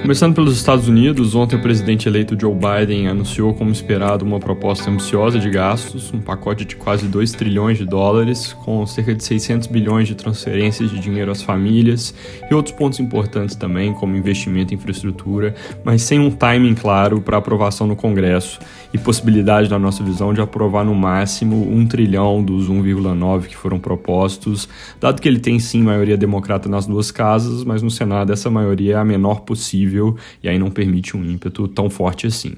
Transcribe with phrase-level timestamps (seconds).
[0.00, 4.90] Começando pelos Estados Unidos, ontem o presidente eleito Joe Biden anunciou, como esperado, uma proposta
[4.90, 9.68] ambiciosa de gastos, um pacote de quase 2 trilhões de dólares, com cerca de 600
[9.68, 12.14] bilhões de transferências de dinheiro às famílias
[12.50, 15.54] e outros pontos importantes também, como investimento em infraestrutura,
[15.84, 18.58] mas sem um timing claro para aprovação no Congresso
[18.92, 23.78] e possibilidade, na nossa visão, de aprovar no máximo um trilhão dos 1,9 que foram
[23.78, 24.66] propostos,
[24.98, 28.94] dado que ele tem sim maioria democrata nas duas casas, mas no Senado essa maioria
[28.94, 29.89] é a menor possível
[30.42, 32.54] e aí não permite um ímpeto tão forte assim.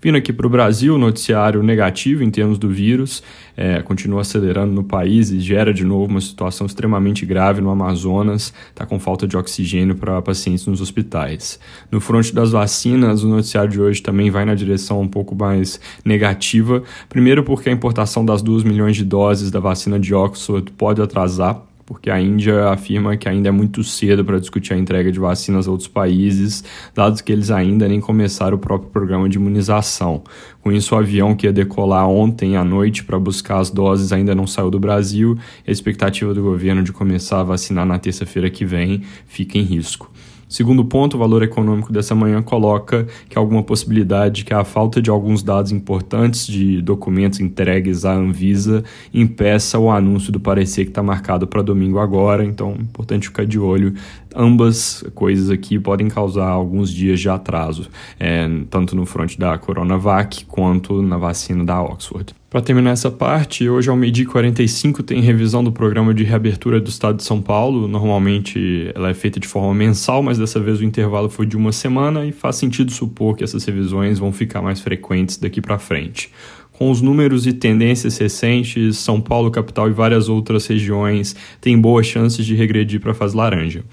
[0.00, 3.20] Vindo aqui para o Brasil, noticiário negativo em termos do vírus,
[3.56, 8.54] é, continua acelerando no país e gera de novo uma situação extremamente grave no Amazonas,
[8.68, 11.58] está com falta de oxigênio para pacientes nos hospitais.
[11.90, 15.80] No fronte das vacinas, o noticiário de hoje também vai na direção um pouco mais
[16.04, 21.02] negativa, primeiro porque a importação das 2 milhões de doses da vacina de Oxford pode
[21.02, 25.18] atrasar porque a Índia afirma que ainda é muito cedo para discutir a entrega de
[25.18, 26.62] vacinas a outros países,
[26.94, 30.22] dados que eles ainda nem começaram o próprio programa de imunização.
[30.60, 34.34] Com isso, o avião que ia decolar ontem à noite para buscar as doses ainda
[34.34, 38.66] não saiu do Brasil a expectativa do governo de começar a vacinar na terça-feira que
[38.66, 40.12] vem fica em risco.
[40.48, 45.02] Segundo ponto, o valor econômico dessa manhã coloca que há alguma possibilidade que a falta
[45.02, 48.82] de alguns dados importantes de documentos entregues à Anvisa
[49.12, 52.44] impeça o anúncio do parecer que está marcado para domingo agora.
[52.44, 53.92] Então, é importante ficar de olho.
[54.34, 60.46] Ambas coisas aqui podem causar alguns dias de atraso, é, tanto no fronte da Coronavac
[60.46, 62.37] quanto na vacina da Oxford.
[62.50, 66.88] Para terminar essa parte, hoje ao meio-dia 45 tem revisão do programa de reabertura do
[66.88, 67.86] Estado de São Paulo.
[67.86, 71.72] Normalmente ela é feita de forma mensal, mas dessa vez o intervalo foi de uma
[71.72, 76.32] semana e faz sentido supor que essas revisões vão ficar mais frequentes daqui para frente.
[76.72, 82.06] Com os números e tendências recentes, São Paulo, capital e várias outras regiões têm boas
[82.06, 83.84] chances de regredir para a fase laranja.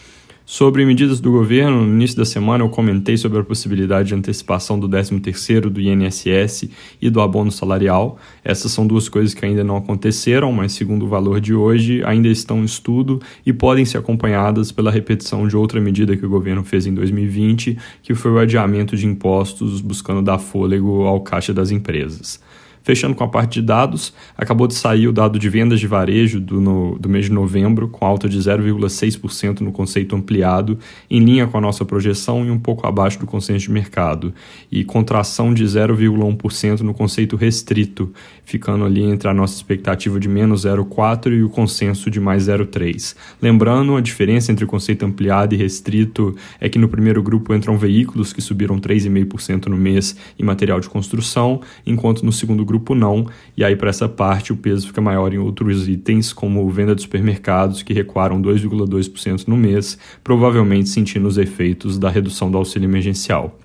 [0.47, 4.79] Sobre medidas do governo, no início da semana eu comentei sobre a possibilidade de antecipação
[4.79, 6.69] do 13º do INSS
[7.01, 8.19] e do abono salarial.
[8.43, 12.27] Essas são duas coisas que ainda não aconteceram, mas segundo o valor de hoje, ainda
[12.27, 16.63] estão em estudo e podem ser acompanhadas pela repetição de outra medida que o governo
[16.63, 21.71] fez em 2020, que foi o adiamento de impostos buscando dar fôlego ao caixa das
[21.71, 22.39] empresas.
[22.85, 26.39] Fechando com a parte de dados, acabou de sair o dado de vendas de varejo
[26.39, 30.77] do, no, do mês de novembro, com alta de 0,6% no conceito ampliado,
[31.09, 34.31] em linha com a nossa projeção e um pouco abaixo do consenso de mercado,
[34.71, 38.13] e contração de 0,1% no conceito restrito,
[38.43, 43.15] ficando ali entre a nossa expectativa de menos 0,4% e o consenso de mais 0,3%.
[43.41, 47.79] Lembrando, a diferença entre o conceito ampliado e restrito é que no primeiro grupo entram
[47.79, 52.93] veículos que subiram 3,5% no mês e material de construção, enquanto no segundo grupo grupo
[52.93, 56.93] não, e aí para essa parte o peso fica maior em outros itens, como venda
[56.93, 62.87] de supermercados, que recuaram 2,2% no mês, provavelmente sentindo os efeitos da redução do auxílio
[62.87, 63.57] emergencial.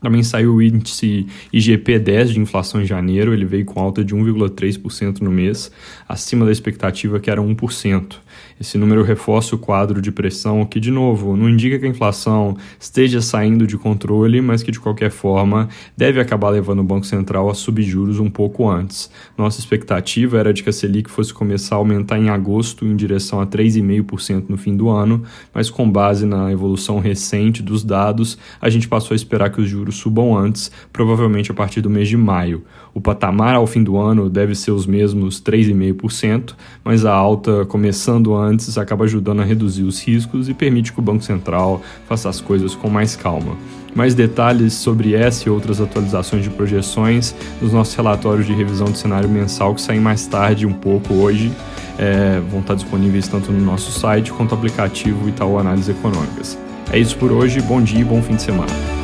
[0.00, 5.20] Também saiu o índice IGP-10 de inflação em janeiro, ele veio com alta de 1,3%
[5.20, 5.72] no mês,
[6.08, 8.16] acima da expectativa que era 1%.
[8.60, 12.56] Esse número reforça o quadro de pressão, que, de novo, não indica que a inflação
[12.78, 17.48] esteja saindo de controle, mas que, de qualquer forma, deve acabar levando o Banco Central
[17.48, 19.10] a subir juros um pouco antes.
[19.36, 23.40] Nossa expectativa era de que a Selic fosse começar a aumentar em agosto em direção
[23.40, 25.22] a 3,5% no fim do ano,
[25.54, 29.68] mas com base na evolução recente dos dados, a gente passou a esperar que os
[29.96, 32.62] subam antes, provavelmente a partir do mês de maio.
[32.94, 36.54] O patamar ao fim do ano deve ser os mesmos 3,5%,
[36.84, 41.02] mas a alta começando antes acaba ajudando a reduzir os riscos e permite que o
[41.02, 43.56] Banco Central faça as coisas com mais calma.
[43.94, 48.96] Mais detalhes sobre essa e outras atualizações de projeções nos nossos relatórios de revisão do
[48.96, 51.50] cenário mensal que saem mais tarde um pouco hoje.
[51.98, 56.56] É, vão estar disponíveis tanto no nosso site quanto no aplicativo Itaú Análises Econômicas.
[56.92, 58.97] É isso por hoje, bom dia e bom fim de semana.